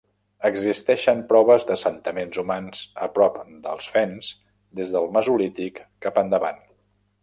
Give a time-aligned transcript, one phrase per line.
[0.47, 4.35] Existeixen proves d'assentaments humans a prop dels Fens
[4.83, 6.65] des del mesolític cap endavant.